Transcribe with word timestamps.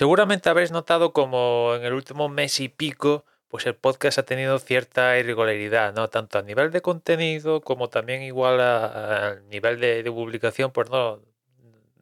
Seguramente 0.00 0.48
habréis 0.48 0.70
notado 0.70 1.12
como 1.12 1.74
en 1.74 1.84
el 1.84 1.92
último 1.92 2.30
mes 2.30 2.58
y 2.60 2.70
pico, 2.70 3.26
pues 3.48 3.66
el 3.66 3.74
podcast 3.74 4.18
ha 4.18 4.22
tenido 4.22 4.58
cierta 4.58 5.18
irregularidad, 5.18 5.92
¿no? 5.92 6.08
Tanto 6.08 6.38
a 6.38 6.42
nivel 6.42 6.70
de 6.70 6.80
contenido 6.80 7.60
como 7.60 7.90
también 7.90 8.22
igual 8.22 8.62
a, 8.62 9.40
nivel 9.50 9.78
de, 9.78 10.02
publicación, 10.04 10.72
pues 10.72 10.88
no, 10.88 11.20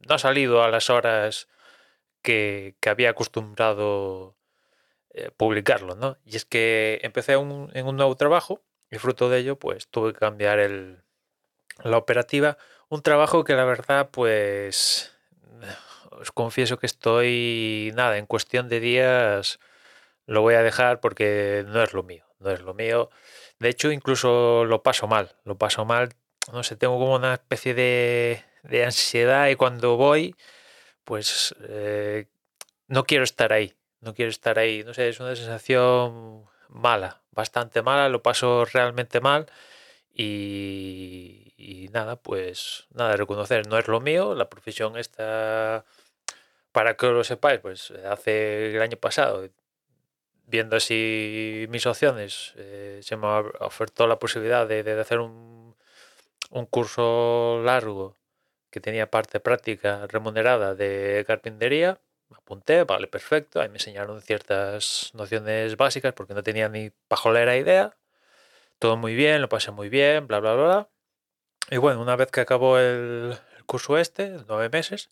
no 0.07 0.15
ha 0.15 0.17
salido 0.17 0.63
a 0.63 0.69
las 0.69 0.89
horas 0.89 1.49
que, 2.21 2.77
había 2.87 3.09
acostumbrado 3.09 4.37
eh, 5.09 5.29
publicarlo, 5.35 5.95
¿no? 5.95 6.15
Y 6.23 6.37
es 6.37 6.45
que 6.45 7.01
empecé 7.03 7.33
en 7.33 7.41
un 7.85 7.97
nuevo 7.97 8.15
trabajo 8.15 8.63
y 8.89 8.97
fruto 8.97 9.29
de 9.29 9.39
ello, 9.39 9.59
pues 9.59 9.89
tuve 9.89 10.13
que 10.13 10.19
cambiar 10.19 10.59
el, 10.59 11.03
la 11.83 11.97
operativa. 11.97 12.57
Un 12.87 13.01
trabajo 13.01 13.43
que 13.43 13.55
la 13.55 13.65
verdad, 13.65 14.09
pues 14.09 15.13
os 16.19 16.31
confieso 16.31 16.77
que 16.77 16.85
estoy, 16.85 17.91
nada, 17.95 18.17
en 18.17 18.25
cuestión 18.25 18.69
de 18.69 18.79
días 18.79 19.59
lo 20.25 20.41
voy 20.41 20.55
a 20.55 20.63
dejar 20.63 20.99
porque 20.99 21.65
no 21.67 21.81
es 21.81 21.93
lo 21.93 22.03
mío, 22.03 22.25
no 22.39 22.51
es 22.51 22.61
lo 22.61 22.73
mío. 22.73 23.09
De 23.59 23.69
hecho, 23.69 23.91
incluso 23.91 24.65
lo 24.65 24.83
paso 24.83 25.07
mal, 25.07 25.35
lo 25.43 25.57
paso 25.57 25.85
mal, 25.85 26.09
no 26.53 26.63
sé, 26.63 26.75
tengo 26.75 26.99
como 26.99 27.15
una 27.15 27.33
especie 27.33 27.73
de, 27.73 28.43
ansiedad 28.85 29.49
y 29.49 29.55
cuando 29.55 29.97
voy, 29.97 30.35
pues 31.03 31.55
eh, 31.67 32.27
no 32.87 33.05
quiero 33.05 33.23
estar 33.23 33.53
ahí, 33.53 33.73
no 34.01 34.13
quiero 34.13 34.29
estar 34.29 34.59
ahí, 34.59 34.83
no 34.83 34.93
sé, 34.93 35.09
es 35.09 35.19
una 35.19 35.35
sensación 35.35 36.45
mala, 36.69 37.21
bastante 37.31 37.81
mala, 37.81 38.09
lo 38.09 38.21
paso 38.23 38.65
realmente 38.65 39.21
mal 39.21 39.47
y, 40.13 41.53
y 41.57 41.89
nada, 41.89 42.17
pues 42.17 42.87
nada, 42.93 43.15
reconocer, 43.17 43.67
no 43.67 43.77
es 43.77 43.87
lo 43.87 43.99
mío, 44.01 44.35
la 44.35 44.49
profesión 44.49 44.97
está 44.97 45.85
para 46.79 46.95
que 46.95 47.07
lo 47.07 47.25
sepáis, 47.25 47.59
pues 47.59 47.91
hace 48.09 48.73
el 48.73 48.81
año 48.81 48.95
pasado, 48.95 49.49
viendo 50.47 50.77
así 50.77 51.65
mis 51.67 51.85
opciones, 51.85 52.53
eh, 52.55 53.01
se 53.03 53.17
me 53.17 53.27
ofertó 53.27 54.07
la 54.07 54.17
posibilidad 54.17 54.65
de, 54.65 54.97
hacer 54.97 55.19
un, 55.19 55.75
curso 56.69 57.61
largo 57.65 58.15
que 58.71 58.79
tenía 58.79 59.11
parte 59.11 59.41
práctica 59.41 60.07
remunerada 60.07 60.73
de 60.73 61.25
carpintería. 61.27 61.99
Me 62.29 62.37
apunté, 62.37 62.85
vale, 62.85 63.07
perfecto. 63.07 63.59
Ahí 63.59 63.67
me 63.67 63.75
enseñaron 63.75 64.21
ciertas 64.21 65.11
nociones 65.13 65.75
básicas 65.75 66.13
porque 66.13 66.33
no 66.33 66.43
tenía 66.43 66.69
ni 66.69 66.91
pajolera 67.09 67.57
idea. 67.57 67.97
Todo 68.79 68.95
muy 68.95 69.15
bien, 69.15 69.41
lo 69.41 69.49
pasé 69.49 69.71
muy 69.71 69.89
bien, 69.89 70.27
bla, 70.27 70.39
bla, 70.39 70.53
bla. 70.55 70.89
Y 71.71 71.77
bueno, 71.77 72.01
una 72.01 72.15
vez 72.15 72.31
que 72.31 72.39
acabó 72.39 72.79
el 72.79 73.37
curso 73.65 73.97
este, 73.97 74.37
nueve 74.47 74.69
meses, 74.69 75.09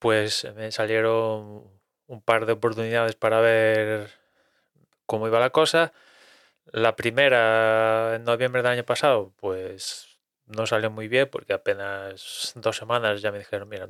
pues 0.00 0.46
me 0.56 0.72
salieron 0.72 1.64
un 2.08 2.22
par 2.22 2.46
de 2.46 2.54
oportunidades 2.54 3.14
para 3.16 3.40
ver 3.40 4.10
cómo 5.06 5.28
iba 5.28 5.40
la 5.40 5.50
cosa. 5.50 5.92
La 6.72 6.96
primera, 6.96 8.16
en 8.16 8.24
noviembre 8.24 8.62
del 8.62 8.72
año 8.72 8.84
pasado, 8.84 9.32
pues 9.36 10.18
no 10.46 10.66
salió 10.66 10.90
muy 10.90 11.08
bien 11.08 11.28
porque 11.30 11.52
apenas 11.52 12.52
dos 12.56 12.76
semanas 12.76 13.22
ya 13.22 13.32
me 13.32 13.38
dijeron, 13.38 13.68
mira, 13.68 13.88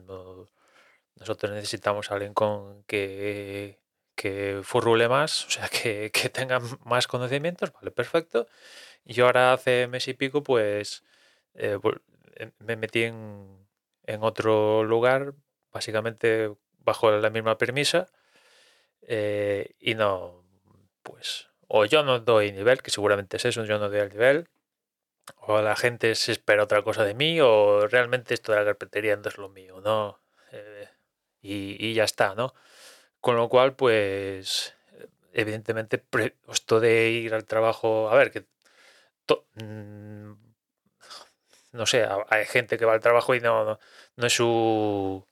nosotros 1.17 1.52
necesitamos 1.52 2.11
a 2.11 2.14
alguien 2.14 2.34
con 2.34 2.83
que, 2.84 3.78
que 4.17 4.61
furrule 4.64 5.08
más, 5.08 5.47
o 5.47 5.50
sea, 5.50 5.69
que, 5.69 6.11
que 6.12 6.28
tenga 6.30 6.61
más 6.84 7.06
conocimientos, 7.06 7.72
vale, 7.72 7.91
perfecto. 7.91 8.48
Y 9.05 9.20
ahora 9.20 9.52
hace 9.52 9.86
mes 9.89 10.08
y 10.08 10.14
pico, 10.14 10.42
pues 10.42 11.05
eh, 11.55 11.78
eh, 12.36 12.50
me 12.61 12.77
metí 12.77 13.05
en, 13.05 13.67
en 14.05 14.22
otro 14.24 14.85
lugar 14.85 15.35
básicamente 15.73 16.53
bajo 16.79 17.11
la 17.11 17.31
misma 17.31 17.58
premisa 17.58 18.08
eh, 19.03 19.75
y 19.81 19.95
no, 19.95 20.45
pues, 21.03 21.48
o 21.69 21.85
yo 21.85 22.03
no 22.03 22.20
doy 22.20 22.53
nivel, 22.53 22.83
que 22.83 22.91
seguramente 22.91 23.36
es 23.39 23.45
eso, 23.45 23.64
yo 23.64 23.79
no 23.79 23.89
doy 23.89 24.01
el 24.01 24.11
nivel, 24.11 24.48
o 25.36 25.61
la 25.63 25.77
gente 25.77 26.14
se 26.14 26.33
espera 26.33 26.64
otra 26.64 26.83
cosa 26.83 27.05
de 27.05 27.14
mí, 27.14 27.41
o 27.41 27.86
realmente 27.89 28.35
esto 28.35 28.53
de 28.53 28.59
la 28.59 28.64
carpintería 28.64 29.17
no 29.17 29.29
es 29.29 29.39
lo 29.39 29.48
mío, 29.48 29.80
¿no? 29.80 30.20
Eh, 30.53 30.89
y, 31.42 31.95
ya 31.95 32.05
está, 32.05 32.35
¿no? 32.35 32.55
Con 33.20 33.36
lo 33.36 33.48
cual, 33.48 33.75
pues, 33.77 34.75
evidentemente, 35.33 36.05
esto 36.48 36.80
de 36.80 37.11
ir 37.11 37.35
al 37.35 37.47
trabajo, 37.47 38.11
a 38.11 38.17
ver, 38.17 38.30
que 38.33 38.47
mm, 39.55 40.33
no 41.73 41.86
sé, 41.86 42.07
hay 42.29 42.47
gente 42.47 42.79
que 42.79 42.85
va 42.85 42.95
al 42.95 43.01
trabajo 43.01 43.35
y 43.35 43.41
no, 43.41 43.79
no 44.17 44.27
es 44.27 44.33
su 44.35 45.25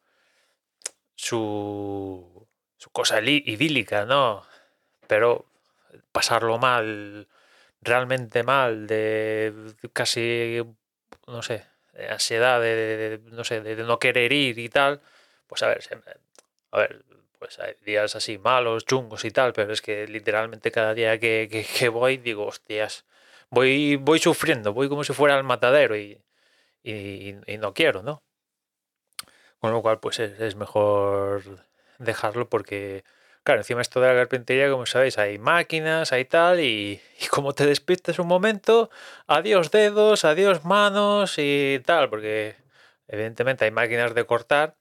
su, 1.19 2.49
su 2.77 2.91
cosa 2.91 3.21
idílica, 3.21 4.07
¿no? 4.07 4.47
Pero 5.09 5.47
pasarlo 6.13 6.59
mal, 6.59 7.29
realmente 7.83 8.45
mal, 8.45 8.87
de 8.87 9.53
casi, 9.93 10.63
no 11.27 11.43
sé, 11.43 11.67
de 11.93 12.09
ansiedad, 12.09 12.61
de, 12.61 13.21
no 13.33 13.45
sé, 13.45 13.61
de, 13.63 13.77
no 13.85 13.99
querer 13.99 14.33
ir 14.33 14.59
y 14.59 14.69
tal, 14.69 15.01
pues 15.49 15.63
a 15.63 15.69
ver, 15.69 15.81
a 16.73 16.79
ver, 16.79 17.05
pues 17.39 17.59
hay 17.59 17.75
días 17.85 18.15
así 18.17 18.39
malos, 18.39 18.87
chungos 18.87 19.25
y 19.25 19.31
tal, 19.33 19.53
pero 19.53 19.73
es 19.73 19.83
que 19.83 20.07
literalmente 20.07 20.71
cada 20.71 20.95
día 20.95 21.19
que, 21.19 21.49
que, 21.79 21.89
voy 21.89 22.19
digo, 22.19 22.47
hostias, 22.47 23.07
voy, 23.51 23.97
voy 23.97 24.21
sufriendo, 24.21 24.73
voy 24.73 24.89
como 24.89 25.05
si 25.05 25.13
fuera 25.13 25.37
al 25.37 25.45
matadero 25.45 25.97
y, 25.97 26.23
y, 26.83 27.35
y 27.47 27.59
no 27.59 27.75
quiero, 27.75 28.03
¿no? 28.03 28.23
Con 29.61 29.73
lo 29.73 29.83
cual, 29.83 29.99
pues 30.01 30.21
es, 30.21 30.57
mejor 30.57 31.43
dejarlo 31.99 32.49
porque, 32.49 33.05
claro, 33.43 33.61
encima 33.61 33.81
esto 33.83 34.01
de 34.01 34.09
la 34.09 34.15
carpintería, 34.15 34.71
como 34.71 34.87
sabéis, 34.87 35.19
hay 35.19 35.39
máquinas, 35.39 36.13
hay 36.13 36.25
tal, 36.25 36.61
y, 36.61 37.01
como 37.31 37.55
te 37.55 37.67
despistes 37.67 38.19
un 38.19 38.29
momento, 38.29 38.91
adiós 39.27 39.71
dedos, 39.71 40.25
adiós 40.25 40.65
manos 40.65 41.35
y 41.39 41.81
tal, 41.85 42.09
porque 42.09 42.57
evidentemente 43.09 43.65
hay 43.65 43.71
máquinas 43.73 44.15
de 44.15 44.25
cortar 44.27 44.77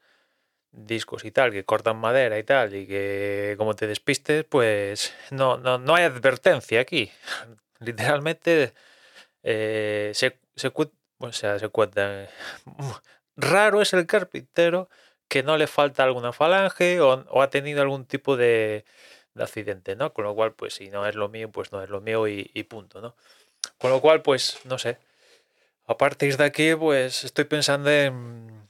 discos 0.71 1.25
y 1.25 1.31
tal, 1.31 1.51
que 1.51 1.66
cortan 1.66 1.97
madera 1.97 2.37
y 2.39 2.43
tal, 2.43 2.75
y 2.75 2.87
que 2.87 3.55
como 3.57 3.75
te 3.75 3.87
despistes, 3.87 4.45
pues 4.45 5.13
no, 5.31 5.57
no, 5.57 5.77
no 5.79 5.95
hay 5.95 6.03
advertencia 6.03 6.81
aquí. 6.81 7.11
Literalmente 7.79 8.73
eh, 9.43 10.11
se, 10.13 10.39
se, 10.55 10.71
o 11.19 11.31
sea, 11.31 11.59
se 11.59 11.69
cuentan 11.69 12.27
Raro 13.37 13.81
es 13.81 13.93
el 13.93 14.07
carpintero 14.07 14.89
que 15.27 15.43
no 15.43 15.57
le 15.57 15.67
falta 15.67 16.03
alguna 16.03 16.33
falange 16.33 16.99
o, 17.01 17.41
ha 17.41 17.49
tenido 17.49 17.81
algún 17.81 18.05
tipo 18.05 18.35
de, 18.35 18.85
accidente, 19.35 19.95
¿no? 19.95 20.13
Con 20.13 20.25
lo 20.25 20.33
cual, 20.33 20.53
pues 20.53 20.73
si 20.73 20.89
no 20.89 21.05
es 21.05 21.15
lo 21.15 21.29
mío, 21.29 21.51
pues 21.51 21.71
no 21.71 21.83
es 21.83 21.89
lo 21.89 22.01
mío 22.01 22.27
y, 22.27 22.63
punto, 22.63 23.01
¿no? 23.01 23.15
Con 23.77 23.91
lo 23.91 24.01
cual, 24.01 24.23
pues 24.23 24.59
no 24.65 24.79
sé. 24.79 24.97
A 25.85 25.97
partir 25.97 26.37
de 26.37 26.45
aquí, 26.45 26.75
pues 26.75 27.23
estoy 27.23 27.45
pensando 27.45 27.91
en, 27.91 28.67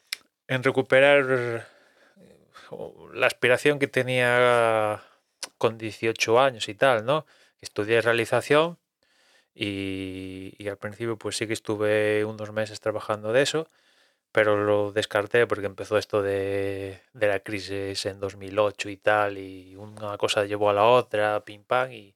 recuperar 0.48 1.68
la 3.14 3.28
aspiración 3.28 3.80
que 3.80 3.88
tenía 3.88 5.02
con 5.58 5.78
18 5.78 6.40
años 6.40 6.68
y 6.70 6.76
tal, 6.76 7.06
¿no? 7.06 7.26
Estudié 7.62 8.02
realización 8.02 8.78
y, 9.56 10.68
al 10.68 10.78
principio 10.78 11.18
pues 11.18 11.38
sí 11.38 11.48
que 11.48 11.54
estuve 11.54 12.26
unos 12.26 12.52
meses 12.52 12.80
trabajando 12.82 13.34
de 13.34 13.42
eso 13.42 13.70
pero 14.32 14.58
lo 14.58 14.92
descarté 14.92 15.48
porque 15.48 15.66
empezó 15.66 15.98
esto 15.98 16.22
de, 16.22 17.02
la 17.14 17.40
crisis 17.40 18.06
en 18.06 18.20
2008 18.20 18.90
y 18.90 18.98
tal, 18.98 19.38
y 19.38 19.76
una 19.76 20.18
cosa 20.18 20.46
llevó 20.46 20.70
a 20.70 20.74
la 20.74 20.86
otra, 20.86 21.44
pim 21.46 21.64
pam, 21.64 21.92
y, 21.92 22.14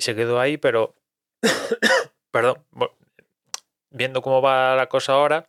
se 0.00 0.14
quedó 0.16 0.40
ahí, 0.40 0.56
pero, 0.56 0.94
perdón, 2.30 2.64
viendo 3.90 4.22
cómo 4.22 4.42
va 4.42 4.74
la 4.74 4.88
cosa 4.88 5.12
ahora, 5.12 5.48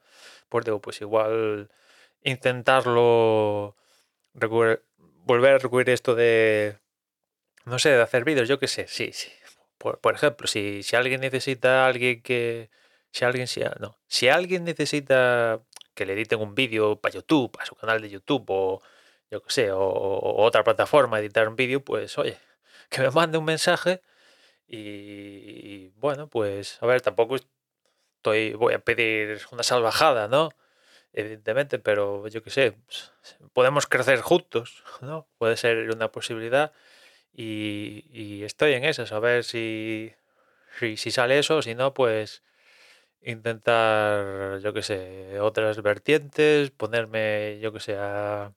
pues 0.50 0.66
digo, 0.66 0.80
pues 0.82 1.02
igual 1.02 1.72
intentarlo, 2.24 3.76
volver 4.34 5.56
a 5.56 5.58
recurrir 5.58 5.90
esto 5.90 6.16
de, 6.16 6.78
no 7.66 7.80
sé, 7.80 7.90
de 7.90 8.02
hacer 8.02 8.24
vídeos, 8.26 8.48
yo 8.48 8.60
qué 8.60 8.68
sé, 8.68 8.88
sí, 8.88 9.12
sí. 9.14 9.32
Por, 9.78 10.00
por 10.00 10.16
ejemplo, 10.16 10.48
si, 10.48 10.84
si 10.84 10.96
alguien 10.96 11.22
necesita 11.22 11.88
alguien 11.88 12.22
que, 12.22 12.70
si 13.14 13.26
alguien, 13.26 13.48
no, 13.80 13.98
si 14.08 14.28
alguien 14.28 14.64
necesita 14.64 15.62
que 15.94 16.06
le 16.06 16.14
editen 16.14 16.42
un 16.42 16.56
vídeo 16.56 17.00
para 17.00 17.14
YouTube, 17.14 17.56
a 17.60 17.66
su 17.66 17.76
canal 17.76 18.02
de 18.02 18.10
YouTube 18.10 18.46
o 18.50 18.82
yo 19.30 19.42
qué 19.44 19.52
sé, 19.52 19.72
o, 19.72 20.36
otra 20.44 20.64
plataforma, 20.64 21.20
editar 21.20 21.48
un 21.48 21.56
vídeo, 21.56 21.84
pues 21.84 22.18
oye, 22.18 22.40
que 22.90 23.02
me 23.02 23.12
mande 23.12 23.38
un 23.38 23.46
mensaje 23.46 24.02
y, 24.68 25.90
bueno, 26.00 26.28
pues 26.28 26.82
a 26.82 26.88
ver, 26.88 27.02
tampoco 27.02 27.36
estoy, 27.36 28.54
voy 28.54 28.74
a 28.74 28.80
pedir 28.80 29.42
una 29.52 29.64
salvajada, 29.64 30.28
¿no? 30.28 30.50
Evidentemente, 31.14 31.78
pero 31.80 32.28
yo 32.30 32.42
qué 32.42 32.50
sé, 32.50 32.72
pues, 32.72 33.12
podemos 33.54 33.86
crecer 33.86 34.22
juntos, 34.22 34.84
¿no? 35.02 35.28
Puede 35.38 35.58
ser 35.58 35.92
una 35.92 36.12
posibilidad 36.12 36.74
y, 37.34 38.44
estoy 38.44 38.74
en 38.74 38.86
eso, 38.86 39.04
a 39.16 39.20
ver 39.20 39.44
si, 39.44 40.14
si, 40.80 40.98
si 40.98 41.12
sale 41.12 41.40
eso, 41.40 41.62
si 41.62 41.76
no, 41.76 41.94
pues 41.94 42.44
intentar, 43.26 44.60
yo 44.60 44.74
que 44.74 44.84
sé, 44.84 45.40
otras 45.40 45.82
vertientes, 45.82 46.72
ponerme, 46.72 47.60
yo 47.62 47.72
que 47.74 47.80
sé, 47.80 47.96
a, 47.98 48.54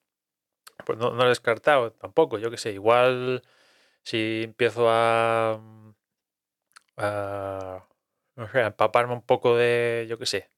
pues 0.85 0.97
no, 0.99 1.11
no 1.13 1.25
he 1.25 1.29
descartado 1.29 1.91
tampoco, 1.93 2.37
yo 2.39 2.51
qué 2.51 2.57
sé, 2.57 2.73
igual 2.73 3.43
si 4.03 4.43
empiezo 4.45 4.89
a, 4.89 5.61
a 6.97 7.87
no 8.35 8.47
sé, 8.51 8.61
a 8.61 8.67
empaparme 8.67 9.13
un 9.13 9.21
poco 9.21 9.55
de, 9.57 10.05
yo 10.09 10.17
qué 10.17 10.25
sé, 10.25 10.51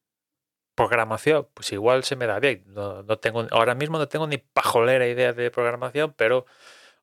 programación, 0.75 1.47
pues 1.53 1.71
igual 1.73 2.03
se 2.03 2.15
me 2.15 2.27
da 2.27 2.39
bien. 2.39 2.63
No, 2.67 3.03
no 3.03 3.19
tengo, 3.19 3.45
ahora 3.51 3.75
mismo 3.75 3.97
no 3.99 4.07
tengo 4.07 4.27
ni 4.27 4.37
pajolera 4.37 5.07
idea 5.07 5.33
de 5.33 5.51
programación, 5.51 6.13
pero 6.17 6.45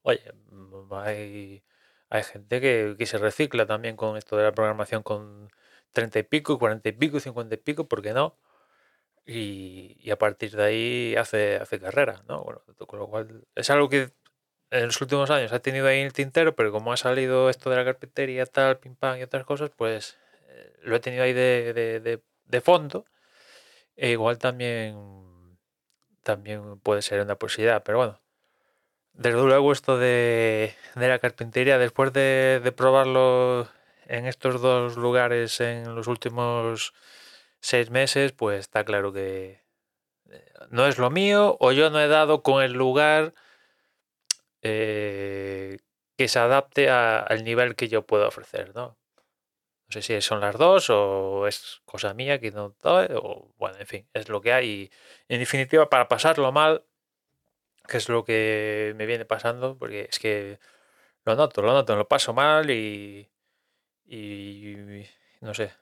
oye, 0.02 0.22
mm, 0.50 0.94
hay, 0.94 1.64
hay 2.10 2.22
gente 2.24 2.60
que, 2.60 2.96
que 2.98 3.06
se 3.06 3.18
recicla 3.18 3.66
también 3.66 3.96
con 3.96 4.16
esto 4.16 4.36
de 4.36 4.44
la 4.44 4.52
programación 4.52 5.02
con 5.02 5.50
30 5.92 6.18
y 6.20 6.22
pico, 6.24 6.58
40 6.58 6.88
y 6.88 6.92
pico, 6.92 7.20
50 7.20 7.54
y 7.54 7.58
pico, 7.58 7.88
¿por 7.88 8.02
qué 8.02 8.12
no? 8.12 8.36
Y, 9.26 9.96
y 10.00 10.10
a 10.10 10.18
partir 10.18 10.52
de 10.56 10.62
ahí 10.64 11.16
hace, 11.16 11.56
hace 11.56 11.80
carrera, 11.80 12.22
¿no? 12.28 12.44
Bueno, 12.44 12.62
con 12.86 12.98
lo 12.98 13.08
cual 13.08 13.44
es 13.54 13.70
algo 13.70 13.88
que 13.88 14.12
en 14.70 14.86
los 14.86 15.00
últimos 15.00 15.30
años 15.30 15.52
ha 15.52 15.60
tenido 15.60 15.86
ahí 15.88 16.00
el 16.00 16.12
tintero, 16.12 16.54
pero 16.56 16.72
como 16.72 16.92
ha 16.92 16.96
salido 16.96 17.50
esto 17.50 17.70
de 17.70 17.76
la 17.76 17.84
carpintería, 17.84 18.46
tal, 18.46 18.78
pim 18.78 18.96
pam 18.96 19.18
y 19.18 19.22
otras 19.22 19.44
cosas, 19.44 19.70
pues 19.76 20.18
eh, 20.48 20.74
lo 20.82 20.96
he 20.96 21.00
tenido 21.00 21.22
ahí 21.24 21.32
de, 21.32 21.72
de, 21.72 22.00
de, 22.00 22.22
de 22.46 22.60
fondo. 22.60 23.06
E 23.96 24.10
igual 24.10 24.38
también, 24.38 25.58
también 26.22 26.78
puede 26.80 27.02
ser 27.02 27.20
una 27.22 27.36
posibilidad, 27.36 27.82
pero 27.82 27.98
bueno. 27.98 28.20
Desde 29.14 29.42
luego 29.42 29.72
esto 29.72 29.98
de, 29.98 30.74
la 30.94 31.18
carpintería, 31.18 31.78
después 31.78 32.12
de, 32.12 32.60
de 32.62 32.72
probarlo 32.72 33.66
en 34.08 34.26
estos 34.26 34.60
dos 34.60 34.96
lugares 34.96 35.60
en 35.60 35.94
los 35.94 36.06
últimos 36.06 36.94
seis 37.60 37.90
meses, 37.90 38.32
pues 38.32 38.60
está 38.60 38.84
claro 38.84 39.12
que 39.12 39.62
eh, 40.30 40.52
no 40.70 40.86
es 40.86 40.98
lo 40.98 41.10
mío 41.10 41.56
o 41.60 41.72
yo 41.72 41.90
no 41.90 42.00
he 42.00 42.08
dado 42.08 42.42
con 42.42 42.62
el 42.62 42.72
lugar 42.74 43.34
eh, 44.62 45.78
que 46.16 46.28
se 46.28 46.38
adapte 46.38 46.90
a- 46.90 47.18
al 47.20 47.44
nivel 47.44 47.76
que 47.76 47.88
yo 47.88 48.06
puedo 48.06 48.26
ofrecer, 48.28 48.74
¿no? 48.74 48.98
No 49.88 49.92
sé 49.92 50.02
si 50.02 50.20
son 50.22 50.40
las 50.40 50.56
dos 50.58 50.90
o 50.90 51.46
es 51.48 51.82
cosa 51.84 52.14
mía 52.14 52.40
que 52.40 52.50
no 52.52 52.74
doy, 52.82 53.08
o 53.14 53.52
bueno, 53.58 53.78
en 53.78 53.86
fin, 53.86 54.08
es 54.14 54.28
lo 54.28 54.40
que 54.40 54.52
hay. 54.52 54.68
Y, 54.70 54.90
en 55.34 55.40
definitiva, 55.40 55.88
para 55.90 56.08
pasarlo 56.08 56.52
mal, 56.52 56.84
que 57.88 57.98
es 57.98 58.08
lo 58.08 58.24
que 58.24 58.94
me 58.96 59.06
viene 59.06 59.24
pasando, 59.24 59.78
porque 59.78 60.08
es 60.10 60.18
que 60.18 60.58
lo 61.24 61.36
noto, 61.36 61.62
lo 61.62 61.72
noto, 61.72 61.96
lo 61.96 62.08
paso 62.08 62.34
mal 62.34 62.70
y, 62.70 63.30
y 64.06 65.06
no 65.40 65.54
sé, 65.54 65.72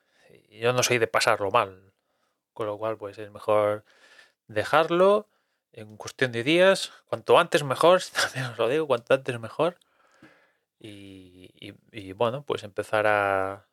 yo 0.50 0.72
no 0.72 0.82
soy 0.82 0.98
de 0.98 1.06
pasarlo 1.06 1.50
mal, 1.50 1.92
con 2.52 2.66
lo 2.66 2.78
cual 2.78 2.96
pues 2.96 3.18
es 3.18 3.30
mejor 3.30 3.84
dejarlo 4.48 5.28
en 5.72 5.96
cuestión 5.96 6.32
de 6.32 6.44
días, 6.44 6.92
cuanto 7.06 7.38
antes 7.38 7.64
mejor, 7.64 8.00
también 8.12 8.46
os 8.52 8.58
lo 8.58 8.68
digo, 8.68 8.86
cuanto 8.86 9.14
antes 9.14 9.38
mejor. 9.40 9.78
Y, 10.78 11.50
y- 11.92 12.12
bueno, 12.12 12.44
pues 12.44 12.62
empezar 12.62 13.06
a, 13.06 13.66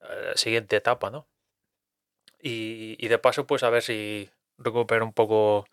la 0.00 0.36
siguiente 0.36 0.76
etapa, 0.76 1.10
¿no? 1.10 1.26
Y, 2.42 2.96
y 2.98 3.08
de 3.08 3.18
paso, 3.18 3.46
pues 3.46 3.62
a 3.62 3.70
ver 3.70 3.82
si 3.82 4.30
recupero 4.58 5.04
un 5.04 5.12
poco 5.12 5.66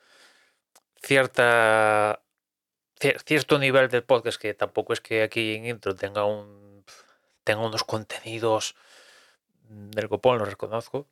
cierta 1.02 2.22
cier- 3.00 3.20
cierto 3.26 3.60
nivel 3.60 3.90
del 3.90 4.04
podcast, 4.04 4.40
que 4.42 4.54
tampoco 4.54 4.94
es 4.94 5.02
que 5.02 5.24
aquí 5.24 5.56
en 5.56 5.66
intro 5.66 5.96
tenga 5.96 6.26
un 6.26 6.63
tenga 7.44 7.62
unos 7.62 7.84
contenidos 7.84 8.76
del 9.70 10.10
copón, 10.10 10.40
lo 10.40 10.46
reconozco, 10.46 11.08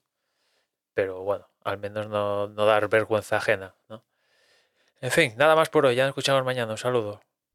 pero 0.93 1.21
bueno, 1.23 1.47
al 1.63 1.77
menos 1.77 2.07
no, 2.07 2.47
no 2.47 2.65
dar 2.65 2.89
vergüenza 2.89 3.37
ajena, 3.37 3.75
¿no? 3.89 4.03
En 5.01 5.11
fin, 5.11 5.33
nada 5.37 5.55
más 5.55 5.69
por 5.69 5.85
hoy, 5.85 5.95
ya 5.95 6.03
nos 6.03 6.11
escuchamos 6.11 6.45
mañana, 6.45 6.71
un 6.71 6.77
saludo. 6.77 7.21